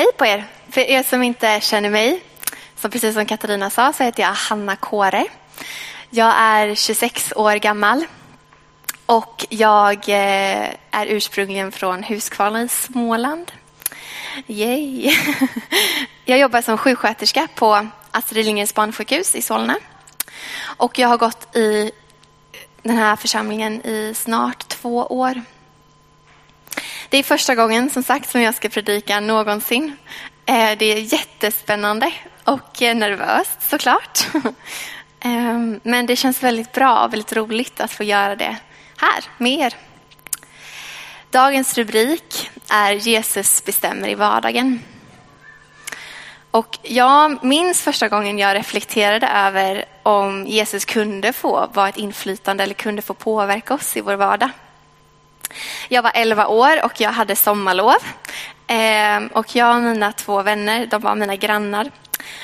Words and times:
Hej 0.00 0.12
på 0.16 0.24
er! 0.24 0.44
För 0.70 0.80
er 0.80 1.02
som 1.02 1.22
inte 1.22 1.60
känner 1.60 1.90
mig, 1.90 2.22
så 2.76 2.88
precis 2.88 3.14
som 3.14 3.26
Katarina 3.26 3.70
sa, 3.70 3.92
så 3.92 4.04
heter 4.04 4.22
jag 4.22 4.32
Hanna 4.32 4.76
Kåre. 4.76 5.26
Jag 6.10 6.34
är 6.36 6.74
26 6.74 7.32
år 7.36 7.54
gammal 7.54 8.04
och 9.06 9.46
jag 9.48 10.08
eh, 10.08 10.68
är 10.90 11.06
ursprungligen 11.06 11.72
från 11.72 12.02
Huskvarna 12.02 12.62
i 12.62 12.68
Småland. 12.68 13.52
Yay! 14.46 15.12
Jag 16.24 16.38
jobbar 16.38 16.62
som 16.62 16.78
sjuksköterska 16.78 17.48
på 17.54 17.86
Astrid 18.10 18.44
Lindgrens 18.46 18.74
barnsjukhus 18.74 19.34
i 19.34 19.42
Solna. 19.42 19.76
Och 20.62 20.98
jag 20.98 21.08
har 21.08 21.16
gått 21.16 21.56
i 21.56 21.90
den 22.82 22.96
här 22.96 23.16
församlingen 23.16 23.86
i 23.86 24.14
snart 24.16 24.68
två 24.68 24.96
år. 24.96 25.42
Det 27.10 27.18
är 27.18 27.22
första 27.22 27.54
gången 27.54 27.90
som 27.90 28.02
sagt 28.02 28.30
som 28.30 28.40
jag 28.40 28.54
ska 28.54 28.68
predika 28.68 29.20
någonsin. 29.20 29.96
Eh, 30.46 30.78
det 30.78 30.84
är 30.84 31.12
jättespännande 31.12 32.12
och 32.44 32.82
eh, 32.82 32.96
nervöst 32.96 33.70
såklart. 33.70 34.26
Ehm, 35.20 35.80
men 35.82 36.06
det 36.06 36.16
känns 36.16 36.42
väldigt 36.42 36.72
bra 36.72 37.04
och 37.04 37.12
väldigt 37.12 37.32
roligt 37.32 37.80
att 37.80 37.90
få 37.90 38.04
göra 38.04 38.36
det 38.36 38.56
här 38.96 39.24
med 39.38 39.52
er. 39.52 39.74
Dagens 41.30 41.78
rubrik 41.78 42.50
är 42.68 42.92
Jesus 42.92 43.64
bestämmer 43.64 44.08
i 44.08 44.14
vardagen. 44.14 44.80
Och 46.50 46.78
jag 46.82 47.44
minns 47.44 47.82
första 47.82 48.08
gången 48.08 48.38
jag 48.38 48.56
reflekterade 48.56 49.26
över 49.26 49.84
om 50.02 50.46
Jesus 50.46 50.84
kunde 50.84 51.32
få 51.32 51.68
vara 51.72 51.88
ett 51.88 51.96
inflytande 51.96 52.64
eller 52.64 52.74
kunde 52.74 53.02
få 53.02 53.14
påverka 53.14 53.74
oss 53.74 53.96
i 53.96 54.00
vår 54.00 54.14
vardag. 54.14 54.50
Jag 55.88 56.02
var 56.02 56.12
11 56.14 56.46
år 56.46 56.84
och 56.84 57.00
jag 57.00 57.10
hade 57.10 57.36
sommarlov. 57.36 57.96
Ehm, 58.66 59.26
och 59.26 59.56
jag 59.56 59.76
och 59.76 59.82
mina 59.82 60.12
två 60.12 60.42
vänner, 60.42 60.86
de 60.86 61.02
var 61.02 61.14
mina 61.14 61.36
grannar, 61.36 61.90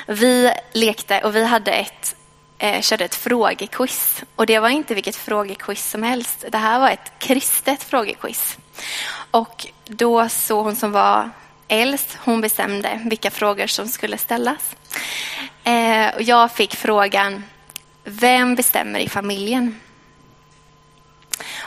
vi 0.07 0.53
lekte 0.73 1.21
och 1.21 1.37
vi 1.37 1.45
hade 1.45 1.73
ett, 1.73 2.17
eh, 2.59 2.81
körde 2.81 3.05
ett 3.05 3.15
frågequiz. 3.15 4.23
Och 4.37 4.47
det 4.47 4.59
var 4.59 4.69
inte 4.69 4.95
vilket 4.95 5.17
frågequiz 5.17 5.91
som 5.91 6.03
helst. 6.03 6.45
Det 6.49 6.59
här 6.59 6.79
var 6.79 6.91
ett 6.91 7.13
kristet 7.19 7.83
frågequiz. 7.83 8.59
Och 9.31 9.67
då 9.85 10.29
så 10.29 10.63
hon 10.63 10.77
som 10.77 10.93
var 10.93 11.31
äldst, 11.69 12.19
hon 12.25 12.41
bestämde 12.41 13.01
vilka 13.05 13.31
frågor 13.31 13.67
som 13.67 13.89
skulle 13.89 14.19
ställas. 14.19 14.77
Eh, 15.65 16.15
och 16.15 16.23
jag 16.23 16.53
fick 16.53 16.77
frågan, 16.77 17.45
vem 18.05 18.55
bestämmer 18.55 18.99
i 18.99 19.09
familjen? 19.09 19.81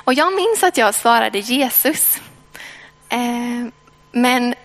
Och 0.09 0.13
jag 0.13 0.35
minns 0.35 0.63
att 0.63 0.77
jag 0.77 0.95
svarade 0.95 1.39
Jesus. 1.39 2.21
Eh, 3.09 3.67
men 4.11 4.55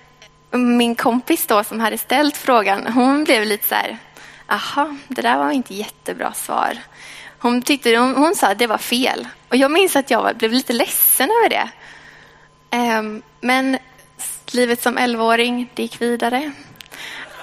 min 0.50 0.94
kompis 0.94 1.46
då 1.46 1.64
som 1.64 1.80
hade 1.80 1.98
ställt 1.98 2.36
frågan, 2.36 2.86
hon 2.86 3.24
blev 3.24 3.44
lite 3.44 3.68
så 3.68 3.74
här, 3.74 3.98
aha, 4.46 4.96
det 5.08 5.22
där 5.22 5.38
var 5.38 5.50
inte 5.50 5.74
jättebra 5.74 6.32
svar. 6.32 6.78
Hon, 7.38 7.62
tyckte, 7.62 7.96
hon, 7.96 8.14
hon 8.14 8.34
sa 8.34 8.46
att 8.46 8.58
det 8.58 8.66
var 8.66 8.78
fel. 8.78 9.28
Och 9.48 9.56
jag 9.56 9.70
minns 9.70 9.96
att 9.96 10.10
jag 10.10 10.36
blev 10.36 10.52
lite 10.52 10.72
ledsen 10.72 11.30
över 11.30 11.48
det. 11.48 11.68
Eh, 12.76 13.02
men 13.40 13.78
livet 14.52 14.82
som 14.82 14.98
11-åring, 14.98 15.70
det 15.74 15.82
gick 15.82 16.02
vidare. 16.02 16.52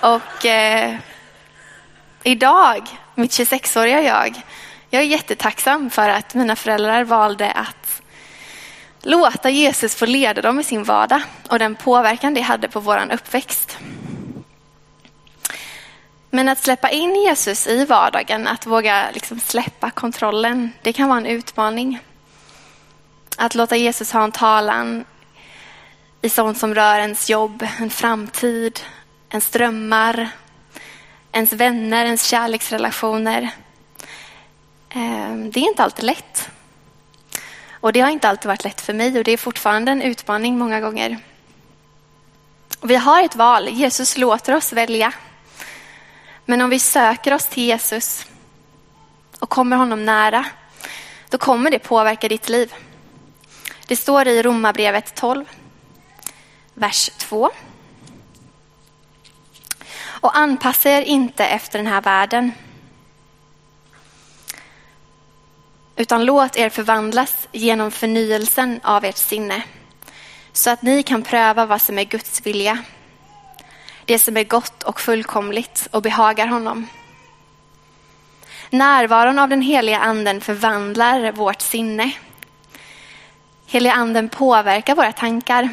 Och 0.01 0.45
eh, 0.45 0.95
idag, 2.23 2.87
mitt 3.15 3.31
26-åriga 3.31 4.01
jag, 4.01 4.41
jag 4.89 5.01
är 5.01 5.07
jättetacksam 5.07 5.89
för 5.89 6.09
att 6.09 6.33
mina 6.33 6.55
föräldrar 6.55 7.03
valde 7.03 7.51
att 7.51 7.80
låta 9.01 9.49
Jesus 9.49 9.95
få 9.95 10.05
leda 10.05 10.41
dem 10.41 10.59
i 10.59 10.63
sin 10.63 10.83
vardag 10.83 11.21
och 11.49 11.59
den 11.59 11.75
påverkan 11.75 12.33
det 12.33 12.41
hade 12.41 12.67
på 12.67 12.79
vår 12.79 13.13
uppväxt. 13.13 13.77
Men 16.29 16.49
att 16.49 16.63
släppa 16.63 16.89
in 16.89 17.15
Jesus 17.15 17.67
i 17.67 17.85
vardagen, 17.85 18.47
att 18.47 18.65
våga 18.65 19.11
liksom 19.13 19.39
släppa 19.39 19.91
kontrollen, 19.91 20.71
det 20.81 20.93
kan 20.93 21.09
vara 21.09 21.19
en 21.19 21.25
utmaning. 21.25 21.99
Att 23.37 23.55
låta 23.55 23.75
Jesus 23.75 24.11
ha 24.11 24.23
en 24.23 24.31
talan 24.31 25.05
i 26.21 26.29
sånt 26.29 26.57
som 26.57 26.75
rör 26.75 26.99
ens 26.99 27.29
jobb, 27.29 27.67
en 27.79 27.89
framtid, 27.89 28.79
ens 29.29 29.49
drömmar, 29.49 30.29
ens 31.31 31.53
vänner, 31.53 32.05
ens 32.05 32.25
kärleksrelationer. 32.25 33.49
Ehm, 34.89 35.51
det 35.51 35.59
är 35.59 35.69
inte 35.69 35.83
alltid 35.83 36.05
lätt. 36.05 36.49
Och 37.81 37.93
det 37.93 37.99
har 37.99 38.09
inte 38.09 38.29
alltid 38.29 38.47
varit 38.47 38.63
lätt 38.63 38.81
för 38.81 38.93
mig 38.93 39.17
och 39.17 39.23
det 39.23 39.31
är 39.31 39.37
fortfarande 39.37 39.91
en 39.91 40.01
utmaning 40.01 40.57
många 40.57 40.81
gånger. 40.81 41.19
Vi 42.81 42.95
har 42.95 43.23
ett 43.23 43.35
val. 43.35 43.69
Jesus 43.69 44.17
låter 44.17 44.55
oss 44.55 44.73
välja. 44.73 45.13
Men 46.45 46.61
om 46.61 46.69
vi 46.69 46.79
söker 46.79 47.33
oss 47.33 47.47
till 47.47 47.63
Jesus 47.63 48.25
och 49.39 49.49
kommer 49.49 49.77
honom 49.77 50.05
nära, 50.05 50.45
då 51.29 51.37
kommer 51.37 51.71
det 51.71 51.79
påverka 51.79 52.27
ditt 52.27 52.49
liv. 52.49 52.73
Det 53.87 53.95
står 53.95 54.27
i 54.27 54.41
Romarbrevet 54.41 55.15
12, 55.15 55.45
vers 56.73 57.09
2. 57.17 57.51
Och 60.03 60.37
anpassa 60.37 60.89
er 60.89 61.01
inte 61.01 61.45
efter 61.45 61.79
den 61.79 61.87
här 61.87 62.01
världen 62.01 62.51
utan 66.01 66.25
låt 66.25 66.57
er 66.57 66.69
förvandlas 66.69 67.47
genom 67.51 67.91
förnyelsen 67.91 68.79
av 68.83 69.05
ert 69.05 69.17
sinne, 69.17 69.63
så 70.53 70.69
att 70.69 70.81
ni 70.81 71.03
kan 71.03 71.23
pröva 71.23 71.65
vad 71.65 71.81
som 71.81 71.99
är 71.99 72.03
Guds 72.03 72.45
vilja, 72.45 72.77
det 74.05 74.19
som 74.19 74.37
är 74.37 74.43
gott 74.43 74.83
och 74.83 75.01
fullkomligt 75.01 75.87
och 75.91 76.01
behagar 76.01 76.47
honom. 76.47 76.87
Närvaron 78.69 79.39
av 79.39 79.49
den 79.49 79.61
heliga 79.61 79.99
anden 79.99 80.41
förvandlar 80.41 81.31
vårt 81.31 81.61
sinne. 81.61 82.11
Heliga 83.65 83.93
anden 83.93 84.29
påverkar 84.29 84.95
våra 84.95 85.11
tankar. 85.11 85.69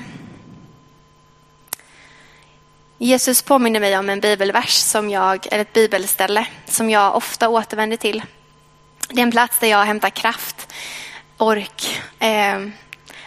Jesus 2.98 3.42
påminner 3.42 3.80
mig 3.80 3.98
om 3.98 4.10
en 4.10 4.20
bibelvers 4.20 4.74
som 4.74 5.10
jag, 5.10 5.46
eller 5.50 5.62
ett 5.62 5.72
bibelställe 5.72 6.46
som 6.66 6.90
jag 6.90 7.16
ofta 7.16 7.48
återvänder 7.48 7.96
till. 7.96 8.22
Det 9.10 9.20
är 9.20 9.22
en 9.22 9.30
plats 9.30 9.58
där 9.58 9.68
jag 9.68 9.84
hämtar 9.84 10.10
kraft, 10.10 10.74
ork, 11.36 12.00
eh, 12.18 12.56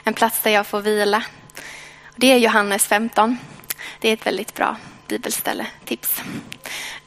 en 0.03 0.13
plats 0.13 0.41
där 0.43 0.51
jag 0.51 0.67
får 0.67 0.81
vila. 0.81 1.23
Det 2.15 2.31
är 2.31 2.37
Johannes 2.37 2.87
15. 2.87 3.37
Det 3.99 4.09
är 4.09 4.13
ett 4.13 4.25
väldigt 4.25 4.53
bra 4.53 4.75
bibelställe, 5.07 5.65
tips. 5.85 6.21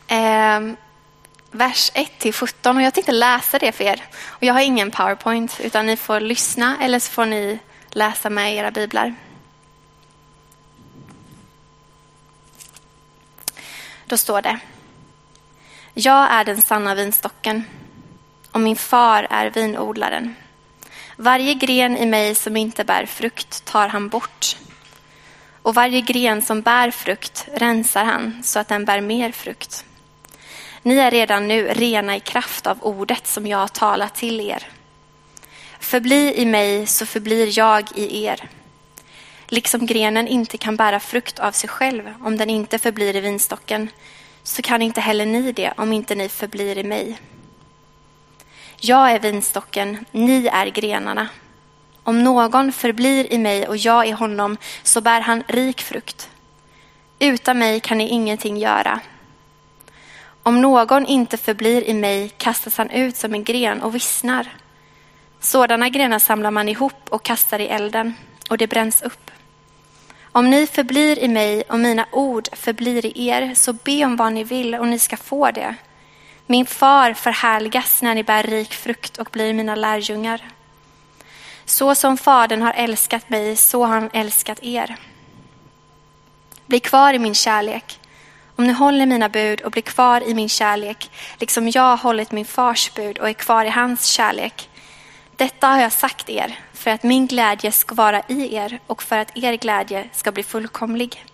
Eh, 0.07 0.61
vers 1.51 1.91
1 1.95 2.19
till 2.19 2.33
17 2.33 2.77
och 2.77 2.83
jag 2.83 2.95
tänkte 2.95 3.13
läsa 3.13 3.59
det 3.59 3.73
för 3.73 3.85
er. 3.85 4.05
Och 4.25 4.43
jag 4.43 4.55
har 4.55 4.61
ingen 4.61 4.91
powerpoint 4.91 5.61
utan 5.61 5.87
ni 5.87 5.97
får 5.97 6.21
lyssna 6.21 6.77
eller 6.81 6.99
så 6.99 7.13
får 7.13 7.27
ni 7.27 7.59
läsa 7.91 8.31
med 8.31 8.55
era 8.55 8.71
biblar. 8.71 9.15
Då 14.07 14.17
står 14.17 14.43
det. 14.43 14.59
Jag 15.95 16.33
är 16.33 16.45
den 16.45 16.63
sanna 16.63 16.95
vinstocken 16.95 17.65
och 18.55 18.61
min 18.61 18.77
far 18.77 19.27
är 19.31 19.51
vinodlaren. 19.51 20.35
Varje 21.17 21.55
gren 21.55 21.97
i 21.97 22.07
mig 22.07 22.35
som 22.35 22.57
inte 22.57 22.85
bär 22.85 23.07
frukt 23.07 23.65
tar 23.65 23.89
han 23.89 24.09
bort. 24.09 24.57
Och 25.63 25.75
varje 25.75 26.01
gren 26.01 26.43
som 26.43 26.63
bär 26.63 26.91
frukt 26.91 27.49
rensar 27.55 28.05
han 28.05 28.43
så 28.43 28.59
att 28.59 28.69
den 28.69 28.85
bär 28.85 29.01
mer 29.01 29.33
frukt. 29.33 29.85
Ni 30.83 30.99
är 30.99 31.11
redan 31.11 31.49
nu 31.49 31.69
rena 31.69 32.17
i 32.17 32.21
kraft 32.21 32.67
av 32.67 32.79
ordet 32.83 33.27
som 33.27 33.47
jag 33.47 33.59
har 33.59 33.69
talat 33.69 34.15
till 34.15 34.41
er. 34.41 34.69
Förbli 35.81 36.35
i 36.37 36.47
mig 36.47 36.87
så 36.87 37.07
förblir 37.07 37.59
jag 37.59 37.89
i 37.95 38.25
er. 38.25 38.49
Liksom 39.47 39.87
grenen 39.87 40.29
inte 40.29 40.59
kan 40.59 40.77
bära 40.77 41.01
frukt 41.01 41.39
av 41.39 41.53
sig 41.53 41.69
själv 41.69 42.15
om 42.21 42.37
den 42.37 42.51
inte 42.51 42.79
förblir 42.79 43.17
i 43.17 43.21
vinstocken, 43.21 43.89
så 44.43 44.63
kan 44.63 44.83
inte 44.83 45.01
heller 45.01 45.27
ni 45.27 45.53
det 45.53 45.73
om 45.77 45.93
inte 45.93 46.15
ni 46.15 46.29
förblir 46.29 46.79
i 46.79 46.85
mig. 46.85 47.19
Jag 48.87 49.11
är 49.11 49.19
vinstocken, 49.19 50.05
ni 50.13 50.47
är 50.47 50.67
grenarna. 50.67 51.29
Om 52.03 52.25
någon 52.25 52.73
förblir 52.73 53.33
i 53.33 53.39
mig 53.39 53.69
och 53.69 53.77
jag 53.77 54.09
i 54.09 54.11
honom 54.11 54.57
så 54.83 55.01
bär 55.01 55.21
han 55.21 55.43
rik 55.47 55.81
frukt. 55.81 56.31
Utan 57.19 57.59
mig 57.59 57.81
kan 57.81 57.99
ni 57.99 58.09
ingenting 58.09 58.57
göra. 58.57 59.01
Om 60.43 60.61
någon 60.61 61.07
inte 61.07 61.37
förblir 61.37 61.83
i 61.83 61.95
mig 61.95 62.29
kastas 62.29 62.79
han 62.79 62.91
ut 62.91 63.17
som 63.17 63.35
en 63.35 63.45
gren 63.45 63.83
och 63.83 63.95
vissnar. 63.95 64.57
Sådana 65.41 65.89
grenar 65.89 66.19
samlar 66.19 66.51
man 66.51 66.69
ihop 66.69 67.09
och 67.09 67.23
kastar 67.23 67.59
i 67.59 67.67
elden 67.67 68.15
och 68.51 68.59
det 68.59 68.67
bränns 68.67 69.03
upp. 69.03 69.31
Om 70.23 70.51
ni 70.51 70.67
förblir 70.67 71.19
i 71.19 71.29
mig 71.29 71.63
och 71.63 71.79
mina 71.79 72.07
ord 72.13 72.49
förblir 72.53 73.07
i 73.07 73.29
er 73.29 73.55
så 73.55 73.73
be 73.73 74.05
om 74.05 74.17
vad 74.17 74.33
ni 74.33 74.45
vill 74.45 74.75
och 74.75 74.89
ni 74.89 74.99
ska 74.99 75.17
få 75.17 75.51
det. 75.51 75.75
Min 76.47 76.67
far 76.67 77.15
förhärligas 77.15 78.03
när 78.03 78.15
ni 78.15 78.23
bär 78.23 78.43
rik 78.43 78.75
frukt 78.75 79.19
och 79.19 79.29
blir 79.33 79.53
mina 79.53 79.75
lärjungar. 79.75 80.41
Så 81.65 81.95
som 81.95 82.17
Fadern 82.17 82.63
har 82.63 82.73
älskat 82.73 83.29
mig, 83.31 83.57
så 83.57 83.85
har 83.85 83.95
han 83.95 84.11
älskat 84.13 84.59
er. 84.63 84.97
Bli 86.67 86.81
kvar 86.81 87.15
i 87.15 87.19
min 87.19 87.35
kärlek. 87.35 88.01
Om 88.57 88.67
ni 88.67 88.73
håller 88.73 89.07
mina 89.07 89.29
bud 89.29 89.61
och 89.61 89.71
blir 89.71 89.83
kvar 89.83 90.21
i 90.21 90.35
min 90.35 90.49
kärlek, 90.49 91.11
liksom 91.41 91.69
jag 91.69 91.83
har 91.83 91.97
hållit 91.97 92.33
min 92.33 92.45
fars 92.45 92.95
bud 92.95 93.19
och 93.19 93.29
är 93.29 93.33
kvar 93.33 93.65
i 93.65 93.69
hans 93.69 94.07
kärlek. 94.07 94.69
Detta 95.37 95.67
har 95.67 95.81
jag 95.81 95.93
sagt 95.93 96.31
er 96.31 96.59
för 96.73 96.91
att 96.91 97.03
min 97.03 97.27
glädje 97.27 97.73
ska 97.73 97.95
vara 97.95 98.23
i 98.29 98.55
er 98.55 98.79
och 98.87 99.03
för 99.03 99.19
att 99.19 99.37
er 99.37 99.57
glädje 99.57 100.09
ska 100.13 100.33
bli 100.33 100.43
fullkomlig. 100.43 101.25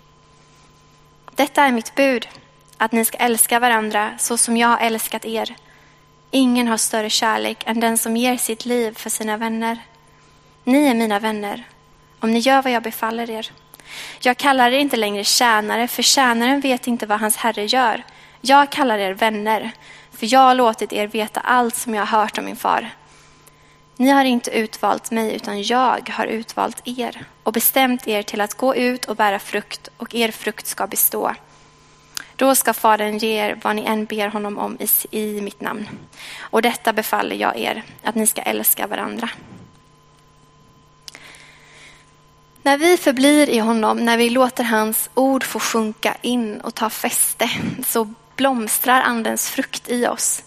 Detta 1.34 1.64
är 1.64 1.72
mitt 1.72 1.94
bud, 1.94 2.28
att 2.80 2.92
ni 2.92 3.04
ska 3.04 3.18
älska 3.18 3.58
varandra 3.58 4.10
så 4.18 4.36
som 4.36 4.56
jag 4.56 4.68
har 4.68 4.78
älskat 4.78 5.24
er. 5.24 5.56
Ingen 6.30 6.68
har 6.68 6.76
större 6.76 7.10
kärlek 7.10 7.62
än 7.66 7.80
den 7.80 7.98
som 7.98 8.16
ger 8.16 8.36
sitt 8.36 8.64
liv 8.64 8.94
för 8.94 9.10
sina 9.10 9.36
vänner. 9.36 9.78
Ni 10.64 10.86
är 10.86 10.94
mina 10.94 11.18
vänner, 11.18 11.64
om 12.20 12.32
ni 12.32 12.38
gör 12.38 12.62
vad 12.62 12.72
jag 12.72 12.82
befaller 12.82 13.30
er. 13.30 13.50
Jag 14.20 14.36
kallar 14.36 14.72
er 14.72 14.78
inte 14.78 14.96
längre 14.96 15.24
tjänare, 15.24 15.88
för 15.88 16.02
tjänaren 16.02 16.60
vet 16.60 16.86
inte 16.86 17.06
vad 17.06 17.20
hans 17.20 17.36
herre 17.36 17.64
gör. 17.64 18.04
Jag 18.40 18.72
kallar 18.72 18.98
er 18.98 19.12
vänner, 19.12 19.70
för 20.10 20.32
jag 20.32 20.40
har 20.40 20.54
låtit 20.54 20.92
er 20.92 21.06
veta 21.06 21.40
allt 21.40 21.74
som 21.74 21.94
jag 21.94 22.06
har 22.06 22.20
hört 22.20 22.38
om 22.38 22.44
min 22.44 22.56
far. 22.56 22.90
Ni 23.96 24.10
har 24.10 24.24
inte 24.24 24.50
utvalt 24.50 25.10
mig, 25.10 25.34
utan 25.34 25.62
jag 25.62 26.10
har 26.10 26.26
utvalt 26.26 26.82
er 26.84 27.24
och 27.42 27.52
bestämt 27.52 28.08
er 28.08 28.22
till 28.22 28.40
att 28.40 28.54
gå 28.54 28.76
ut 28.76 29.04
och 29.04 29.16
bära 29.16 29.38
frukt, 29.38 29.88
och 29.96 30.14
er 30.14 30.30
frukt 30.30 30.66
ska 30.66 30.86
bestå. 30.86 31.34
Då 32.40 32.54
ska 32.54 32.72
Fadern 32.72 33.18
ge 33.18 33.28
er 33.28 33.58
vad 33.62 33.76
ni 33.76 33.84
än 33.84 34.04
ber 34.04 34.28
honom 34.28 34.58
om 34.58 34.78
i, 34.80 35.18
i 35.20 35.40
mitt 35.40 35.60
namn. 35.60 35.88
Och 36.40 36.62
detta 36.62 36.92
befaller 36.92 37.36
jag 37.36 37.58
er, 37.58 37.82
att 38.02 38.14
ni 38.14 38.26
ska 38.26 38.42
älska 38.42 38.86
varandra. 38.86 39.30
När 42.62 42.78
vi 42.78 42.96
förblir 42.96 43.50
i 43.50 43.58
honom, 43.58 43.98
när 43.98 44.16
vi 44.16 44.30
låter 44.30 44.64
hans 44.64 45.10
ord 45.14 45.44
få 45.44 45.60
sjunka 45.60 46.16
in 46.22 46.60
och 46.60 46.74
ta 46.74 46.90
fäste, 46.90 47.50
så 47.86 48.14
blomstrar 48.36 49.02
andens 49.02 49.50
frukt 49.50 49.88
i 49.88 50.06
oss. 50.06 50.42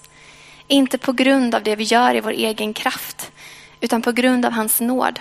Inte 0.67 0.97
på 0.97 1.11
grund 1.11 1.55
av 1.55 1.63
det 1.63 1.75
vi 1.75 1.83
gör 1.83 2.15
i 2.15 2.21
vår 2.21 2.31
egen 2.31 2.73
kraft, 2.73 3.31
utan 3.81 4.01
på 4.01 4.11
grund 4.11 4.45
av 4.45 4.51
hans 4.51 4.81
nåd. 4.81 5.19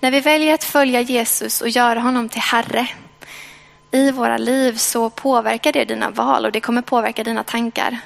När 0.00 0.10
vi 0.10 0.20
väljer 0.20 0.54
att 0.54 0.64
följa 0.64 1.00
Jesus 1.00 1.60
och 1.60 1.68
göra 1.68 2.00
honom 2.00 2.28
till 2.28 2.42
Herre 2.42 2.88
i 3.96 4.10
våra 4.10 4.38
liv 4.38 4.76
så 4.76 5.10
påverkar 5.10 5.72
det 5.72 5.84
dina 5.84 6.10
val 6.10 6.44
och 6.44 6.52
det 6.52 6.60
kommer 6.60 6.82
påverka 6.82 7.24
dina 7.24 7.44
tankar. 7.44 7.98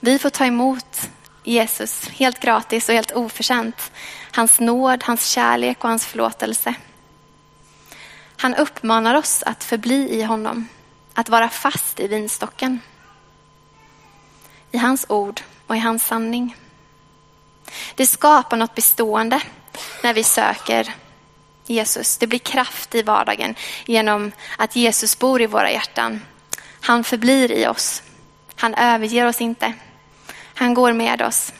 Vi 0.00 0.18
får 0.18 0.30
ta 0.30 0.44
emot 0.44 1.08
Jesus 1.44 2.08
helt 2.08 2.40
gratis 2.40 2.88
och 2.88 2.94
helt 2.94 3.12
oförtjänt. 3.12 3.92
Hans 4.32 4.60
nåd, 4.60 5.02
hans 5.04 5.26
kärlek 5.26 5.84
och 5.84 5.90
hans 5.90 6.06
förlåtelse. 6.06 6.74
Han 8.36 8.54
uppmanar 8.54 9.14
oss 9.14 9.42
att 9.46 9.64
förbli 9.64 10.10
i 10.10 10.22
honom, 10.22 10.68
att 11.14 11.28
vara 11.28 11.48
fast 11.48 12.00
i 12.00 12.08
vinstocken. 12.08 12.80
I 14.70 14.78
hans 14.78 15.06
ord 15.08 15.40
och 15.66 15.76
i 15.76 15.78
hans 15.78 16.06
sanning. 16.06 16.56
Det 17.94 18.06
skapar 18.06 18.56
något 18.56 18.74
bestående 18.74 19.40
när 20.02 20.14
vi 20.14 20.24
söker 20.24 20.94
Jesus. 21.66 22.16
Det 22.16 22.26
blir 22.26 22.38
kraft 22.38 22.94
i 22.94 23.02
vardagen 23.02 23.54
genom 23.84 24.32
att 24.58 24.76
Jesus 24.76 25.18
bor 25.18 25.42
i 25.42 25.46
våra 25.46 25.70
hjärtan. 25.70 26.20
Han 26.80 27.04
förblir 27.04 27.52
i 27.52 27.66
oss. 27.66 28.02
Han 28.56 28.74
överger 28.74 29.26
oss 29.26 29.40
inte. 29.40 29.72
Han 30.54 30.74
går 30.74 30.92
med 30.92 31.22
oss. 31.22 31.52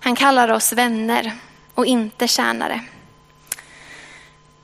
Han 0.00 0.16
kallar 0.16 0.48
oss 0.48 0.72
vänner 0.72 1.32
och 1.74 1.86
inte 1.86 2.28
tjänare. 2.28 2.80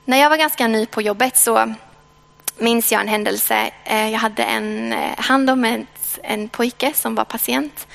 När 0.05 0.17
jag 0.17 0.29
var 0.29 0.37
ganska 0.37 0.67
ny 0.67 0.85
på 0.85 1.01
jobbet 1.01 1.37
så 1.37 1.73
minns 2.57 2.91
jag 2.91 3.01
en 3.01 3.07
händelse. 3.07 3.71
Eh, 3.83 4.09
jag 4.09 4.19
hade 4.19 4.43
en 4.43 4.93
eh, 4.93 5.17
hand 5.17 5.49
om 5.49 5.65
en, 5.65 5.87
en 6.23 6.49
pojke 6.49 6.93
som 6.95 7.15
var 7.15 7.25
patient 7.25 7.87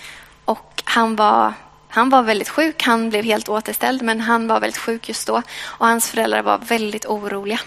och 0.45 0.83
han 0.85 1.17
var 1.17 1.53
han 1.91 2.11
var 2.11 2.23
väldigt 2.23 2.49
sjuk, 2.49 2.83
han 2.83 3.11
blev 3.11 3.25
helt 3.25 3.49
återställd 3.49 4.03
men 4.03 4.21
han 4.21 4.47
var 4.47 4.61
väldigt 4.61 4.79
sjuk 4.79 5.09
just 5.09 5.27
då 5.27 5.43
och 5.63 5.87
hans 5.87 6.11
föräldrar 6.11 6.43
var 6.43 6.59
väldigt 6.59 7.07
oroliga. 7.07 7.61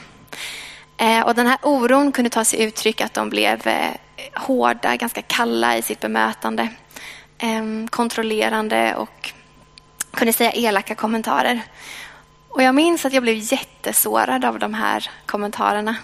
Eh, 0.98 1.22
och 1.22 1.36
den 1.36 1.48
här 1.48 1.58
oron 1.62 2.12
kunde 2.12 2.30
ta 2.30 2.46
sig 2.46 2.64
uttryck 2.64 3.02
att 3.02 3.14
de 3.14 3.30
blev 3.30 3.68
eh, 3.68 3.94
hårda, 4.34 4.96
ganska 4.96 5.22
kalla 5.22 5.78
i 5.78 5.82
sitt 5.82 6.00
bemötande, 6.00 6.68
ehm, 7.38 7.88
kontrollerande 7.88 8.96
och 8.96 9.32
kunde 10.12 10.34
säga 10.34 10.52
elaka 10.52 10.96
kommentarer. 10.96 11.62
Och 12.50 12.64
jag 12.64 12.76
minns 12.76 13.06
att 13.06 13.14
jag 13.14 13.24
blev 13.24 13.38
jättesårad 13.38 14.46
av 14.46 14.60
de 14.60 14.74
här 14.74 15.10
kommentarerna 15.26 15.96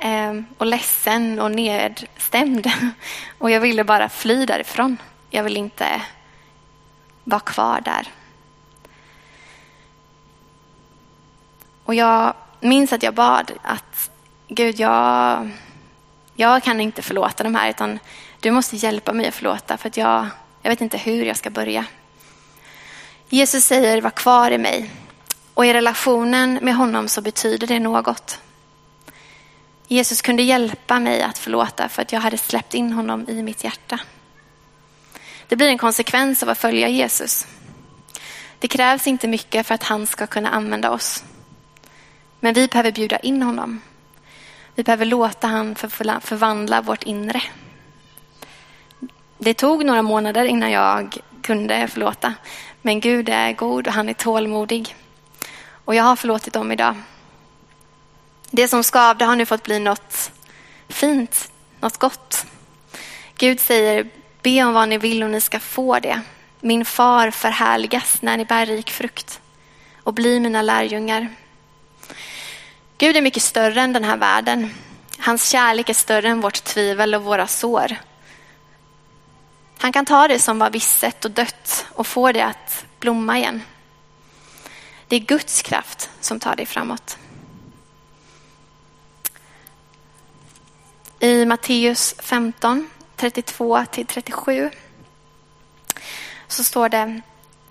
ehm, 0.00 0.46
och 0.58 0.66
ledsen 0.66 1.40
och 1.40 1.50
nedstämd. 1.50 2.70
Och 3.38 3.50
jag 3.50 3.60
ville 3.60 3.84
bara 3.84 4.08
fly 4.08 4.46
därifrån. 4.46 4.96
Jag 5.30 5.44
ville 5.44 5.58
inte 5.58 6.02
var 7.24 7.40
kvar 7.40 7.80
där. 7.80 8.08
Och 11.84 11.94
jag 11.94 12.34
minns 12.60 12.92
att 12.92 13.02
jag 13.02 13.14
bad 13.14 13.52
att 13.62 14.10
Gud, 14.48 14.80
jag, 14.80 15.50
jag 16.34 16.62
kan 16.62 16.80
inte 16.80 17.02
förlåta 17.02 17.44
de 17.44 17.54
här 17.54 17.70
utan 17.70 17.98
du 18.40 18.50
måste 18.50 18.76
hjälpa 18.76 19.12
mig 19.12 19.28
att 19.28 19.34
förlåta 19.34 19.76
för 19.76 19.88
att 19.88 19.96
jag, 19.96 20.26
jag 20.62 20.70
vet 20.70 20.80
inte 20.80 20.98
hur 20.98 21.24
jag 21.24 21.36
ska 21.36 21.50
börja. 21.50 21.84
Jesus 23.28 23.64
säger 23.64 24.00
var 24.00 24.10
kvar 24.10 24.50
i 24.50 24.58
mig 24.58 24.90
och 25.54 25.66
i 25.66 25.72
relationen 25.72 26.58
med 26.62 26.74
honom 26.74 27.08
så 27.08 27.20
betyder 27.20 27.66
det 27.66 27.78
något. 27.78 28.40
Jesus 29.88 30.22
kunde 30.22 30.42
hjälpa 30.42 31.00
mig 31.00 31.22
att 31.22 31.38
förlåta 31.38 31.88
för 31.88 32.02
att 32.02 32.12
jag 32.12 32.20
hade 32.20 32.38
släppt 32.38 32.74
in 32.74 32.92
honom 32.92 33.28
i 33.28 33.42
mitt 33.42 33.64
hjärta. 33.64 34.00
Det 35.50 35.56
blir 35.56 35.68
en 35.68 35.78
konsekvens 35.78 36.42
av 36.42 36.48
att 36.48 36.58
följa 36.58 36.88
Jesus. 36.88 37.46
Det 38.58 38.68
krävs 38.68 39.06
inte 39.06 39.28
mycket 39.28 39.66
för 39.66 39.74
att 39.74 39.82
han 39.82 40.06
ska 40.06 40.26
kunna 40.26 40.50
använda 40.50 40.90
oss. 40.90 41.24
Men 42.40 42.54
vi 42.54 42.66
behöver 42.66 42.92
bjuda 42.92 43.18
in 43.18 43.42
honom. 43.42 43.80
Vi 44.74 44.82
behöver 44.82 45.04
låta 45.04 45.46
han 45.46 45.74
förvandla 45.74 46.80
vårt 46.80 47.02
inre. 47.02 47.42
Det 49.38 49.54
tog 49.54 49.84
några 49.84 50.02
månader 50.02 50.44
innan 50.44 50.70
jag 50.70 51.16
kunde 51.42 51.88
förlåta. 51.88 52.34
Men 52.82 53.00
Gud 53.00 53.28
är 53.28 53.52
god 53.52 53.86
och 53.86 53.92
han 53.92 54.08
är 54.08 54.14
tålmodig. 54.14 54.96
Och 55.84 55.94
jag 55.94 56.04
har 56.04 56.16
förlåtit 56.16 56.52
dem 56.52 56.72
idag. 56.72 56.96
Det 58.50 58.68
som 58.68 58.82
skavde 58.82 59.24
har 59.24 59.36
nu 59.36 59.46
fått 59.46 59.62
bli 59.62 59.80
något 59.80 60.30
fint, 60.88 61.52
något 61.80 61.96
gott. 61.96 62.46
Gud 63.36 63.60
säger 63.60 64.19
Be 64.42 64.64
om 64.64 64.72
vad 64.72 64.88
ni 64.88 64.98
vill 64.98 65.22
och 65.22 65.30
ni 65.30 65.40
ska 65.40 65.60
få 65.60 65.98
det. 65.98 66.22
Min 66.60 66.84
far 66.84 67.30
förhärligas 67.30 68.22
när 68.22 68.36
ni 68.36 68.44
bär 68.44 68.66
rik 68.66 68.90
frukt 68.90 69.40
och 70.02 70.14
blir 70.14 70.40
mina 70.40 70.62
lärjungar. 70.62 71.28
Gud 72.98 73.16
är 73.16 73.22
mycket 73.22 73.42
större 73.42 73.80
än 73.80 73.92
den 73.92 74.04
här 74.04 74.16
världen. 74.16 74.74
Hans 75.18 75.48
kärlek 75.50 75.88
är 75.88 75.94
större 75.94 76.28
än 76.28 76.40
vårt 76.40 76.64
tvivel 76.64 77.14
och 77.14 77.24
våra 77.24 77.46
sår. 77.46 77.96
Han 79.78 79.92
kan 79.92 80.06
ta 80.06 80.28
det 80.28 80.38
som 80.38 80.58
var 80.58 80.70
visset 80.70 81.24
och 81.24 81.30
dött 81.30 81.86
och 81.94 82.06
få 82.06 82.32
det 82.32 82.44
att 82.44 82.84
blomma 82.98 83.38
igen. 83.38 83.62
Det 85.08 85.16
är 85.16 85.20
Guds 85.20 85.62
kraft 85.62 86.10
som 86.20 86.40
tar 86.40 86.56
dig 86.56 86.66
framåt. 86.66 87.18
I 91.20 91.44
Matteus 91.44 92.14
15 92.18 92.90
32 93.20 93.84
till 93.90 94.06
37 94.06 94.70
så 96.48 96.64
står 96.64 96.88
det 96.88 97.20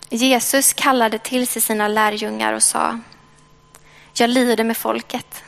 Jesus 0.10 0.74
kallade 0.74 1.20
till 1.20 1.48
sig 1.48 1.62
sina 1.62 1.88
lärjungar 1.88 2.54
och 2.54 2.64
sa 2.64 3.00
Jag 4.14 4.30
lider 4.30 4.64
med 4.64 4.78
folket. 4.78 5.44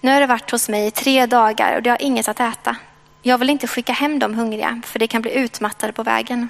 Nu 0.00 0.12
har 0.12 0.20
det 0.20 0.26
varit 0.26 0.50
hos 0.50 0.68
mig 0.68 0.86
i 0.86 0.90
tre 0.90 1.26
dagar 1.26 1.76
och 1.76 1.82
de 1.82 1.90
har 1.90 2.02
inget 2.02 2.28
att 2.28 2.40
äta. 2.40 2.76
Jag 3.22 3.38
vill 3.38 3.50
inte 3.50 3.66
skicka 3.66 3.92
hem 3.92 4.18
dem 4.18 4.34
hungriga 4.34 4.80
för 4.84 4.98
de 4.98 5.08
kan 5.08 5.22
bli 5.22 5.34
utmattade 5.34 5.92
på 5.92 6.02
vägen. 6.02 6.48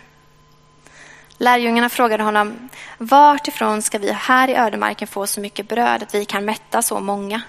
Lärjungarna 1.39 1.89
frågade 1.89 2.23
honom 2.23 2.69
Vart 2.99 3.49
ifrån 3.49 3.83
ska 3.83 3.99
vi 3.99 4.13
här 4.13 4.49
i 4.49 4.55
ödemarken 4.55 5.09
få 5.09 5.27
så 5.27 5.41
mycket 5.41 5.69
bröd 5.69 6.03
att 6.03 6.15
vi 6.15 6.25
kan 6.25 6.45
mätta 6.45 6.83
så 6.83 7.01
många? 7.01 7.43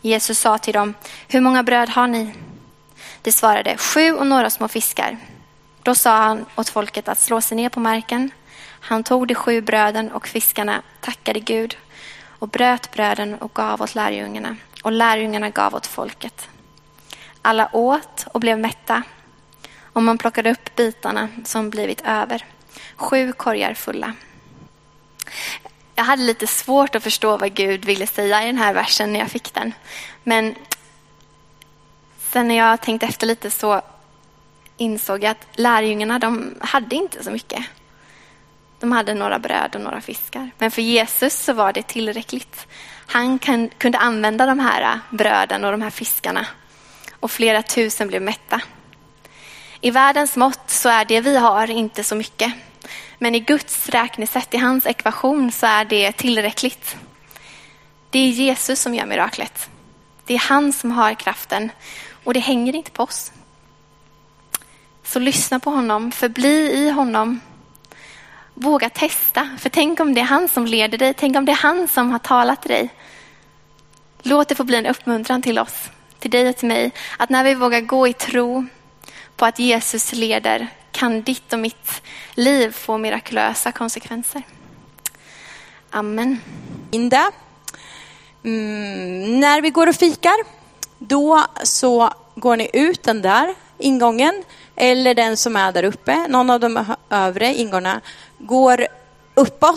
Jesus 0.00 0.38
sa 0.38 0.58
till 0.58 0.74
dem 0.74 0.94
Hur 1.28 1.40
många 1.40 1.62
bröd 1.62 1.88
har 1.88 2.06
ni? 2.06 2.34
De 3.26 3.32
svarade 3.32 3.76
sju 3.76 4.12
och 4.12 4.26
några 4.26 4.50
små 4.50 4.68
fiskar. 4.68 5.18
Då 5.82 5.94
sa 5.94 6.16
han 6.16 6.46
åt 6.56 6.68
folket 6.68 7.08
att 7.08 7.18
slå 7.18 7.40
sig 7.40 7.56
ner 7.56 7.68
på 7.68 7.80
marken. 7.80 8.30
Han 8.80 9.04
tog 9.04 9.26
de 9.28 9.34
sju 9.34 9.60
bröden 9.60 10.12
och 10.12 10.26
fiskarna, 10.26 10.82
tackade 11.00 11.40
Gud 11.40 11.76
och 12.38 12.48
bröt 12.48 12.90
bröden 12.90 13.34
och 13.34 13.54
gav 13.54 13.82
åt 13.82 13.94
lärjungarna 13.94 14.56
och 14.82 14.92
lärjungarna 14.92 15.50
gav 15.50 15.74
åt 15.74 15.86
folket. 15.86 16.48
Alla 17.42 17.68
åt 17.72 18.26
och 18.26 18.40
blev 18.40 18.58
mätta 18.58 19.02
och 19.80 20.02
man 20.02 20.18
plockade 20.18 20.50
upp 20.50 20.76
bitarna 20.76 21.28
som 21.44 21.70
blivit 21.70 22.00
över, 22.04 22.44
sju 22.96 23.32
korgar 23.32 23.74
fulla. 23.74 24.12
jag 25.94 26.04
hade 26.04 26.22
lite 26.22 26.46
svårt 26.46 26.94
att 26.94 27.02
förstå 27.02 27.36
vad 27.36 27.54
Gud 27.54 27.84
ville 27.84 28.06
säga 28.06 28.42
i 28.42 28.46
den 28.46 28.58
här 28.58 28.74
versen 28.74 29.12
när 29.12 29.20
jag 29.20 29.30
fick 29.30 29.54
den. 29.54 29.72
Men 30.22 30.54
sen 32.32 32.48
när 32.48 32.54
jag 32.54 32.80
tänkte 32.80 33.06
efter 33.06 33.26
lite 33.26 33.50
så 33.50 33.82
insåg 34.76 35.24
jag 35.24 35.30
att 35.30 35.46
lärjungarna 35.52 36.18
de 36.18 36.54
hade 36.60 36.96
inte 36.96 37.24
så 37.24 37.30
mycket. 37.30 37.64
De 38.80 38.92
hade 38.92 39.14
några 39.14 39.38
bröd 39.38 39.74
och 39.74 39.80
några 39.80 40.00
fiskar. 40.00 40.50
Men 40.58 40.70
för 40.70 40.82
Jesus 40.82 41.34
så 41.34 41.52
var 41.52 41.72
det 41.72 41.82
tillräckligt. 41.82 42.66
Han 43.06 43.38
kan, 43.38 43.68
kunde 43.68 43.98
använda 43.98 44.46
de 44.46 44.58
här 44.58 45.00
bröden 45.10 45.64
och 45.64 45.70
de 45.70 45.82
här 45.82 45.90
fiskarna. 45.90 46.46
Och 47.20 47.30
flera 47.30 47.62
tusen 47.62 48.08
blev 48.08 48.22
mätta. 48.22 48.60
I 49.80 49.90
världens 49.90 50.36
mått 50.36 50.70
så 50.70 50.88
är 50.88 51.04
det 51.04 51.20
vi 51.20 51.36
har 51.36 51.70
inte 51.70 52.04
så 52.04 52.14
mycket. 52.14 52.52
Men 53.18 53.34
i 53.34 53.40
Guds 53.40 53.88
räknesätt, 53.88 54.54
i 54.54 54.56
hans 54.56 54.86
ekvation, 54.86 55.52
så 55.52 55.66
är 55.66 55.84
det 55.84 56.12
tillräckligt. 56.12 56.96
Det 58.10 58.18
är 58.18 58.28
Jesus 58.28 58.80
som 58.80 58.94
gör 58.94 59.06
miraklet. 59.06 59.68
Det 60.26 60.34
är 60.34 60.38
han 60.38 60.72
som 60.72 60.90
har 60.90 61.14
kraften 61.14 61.70
och 62.24 62.34
det 62.34 62.40
hänger 62.40 62.76
inte 62.76 62.90
på 62.90 63.02
oss. 63.02 63.32
Så 65.04 65.18
lyssna 65.18 65.60
på 65.60 65.70
honom, 65.70 66.12
förbli 66.12 66.72
i 66.72 66.90
honom. 66.90 67.40
Våga 68.54 68.88
testa, 68.88 69.48
för 69.58 69.68
tänk 69.68 70.00
om 70.00 70.14
det 70.14 70.20
är 70.20 70.24
han 70.24 70.48
som 70.48 70.66
leder 70.66 70.98
dig, 70.98 71.14
tänk 71.14 71.36
om 71.36 71.44
det 71.44 71.52
är 71.52 71.56
han 71.56 71.88
som 71.88 72.10
har 72.10 72.18
talat 72.18 72.62
till 72.62 72.70
dig. 72.70 72.88
Låt 74.22 74.48
det 74.48 74.54
få 74.54 74.64
bli 74.64 74.76
en 74.76 74.86
uppmuntran 74.86 75.42
till 75.42 75.58
oss, 75.58 75.90
till 76.18 76.30
dig 76.30 76.48
och 76.48 76.56
till 76.56 76.68
mig, 76.68 76.90
att 77.18 77.30
när 77.30 77.44
vi 77.44 77.54
vågar 77.54 77.80
gå 77.80 78.08
i 78.08 78.12
tro 78.12 78.66
på 79.36 79.46
att 79.46 79.58
Jesus 79.58 80.12
leder 80.12 80.68
kan 80.92 81.22
ditt 81.22 81.52
och 81.52 81.58
mitt 81.58 82.02
liv 82.34 82.72
få 82.72 82.98
mirakulösa 82.98 83.72
konsekvenser. 83.72 84.42
Amen. 85.90 86.40
Linda. 86.92 87.32
Mm, 88.46 89.40
när 89.40 89.60
vi 89.60 89.70
går 89.70 89.86
och 89.86 89.94
fikar, 89.94 90.44
då 90.98 91.44
så 91.62 92.10
går 92.34 92.56
ni 92.56 92.70
ut 92.72 93.02
den 93.02 93.22
där 93.22 93.54
ingången 93.78 94.44
eller 94.76 95.14
den 95.14 95.36
som 95.36 95.56
är 95.56 95.72
där 95.72 95.84
uppe. 95.84 96.28
Någon 96.28 96.50
av 96.50 96.60
de 96.60 96.84
övre 97.10 97.54
ingångarna 97.54 98.00
går 98.38 98.86
uppåt 99.34 99.60